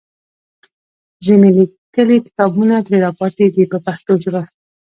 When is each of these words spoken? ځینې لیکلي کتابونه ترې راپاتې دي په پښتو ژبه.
ځینې 1.25 1.49
لیکلي 1.57 2.17
کتابونه 2.25 2.75
ترې 2.85 2.97
راپاتې 3.05 3.45
دي 3.55 3.63
په 3.71 3.77
پښتو 3.85 4.13
ژبه. 4.23 4.41